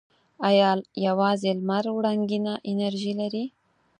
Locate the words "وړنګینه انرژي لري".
1.95-3.45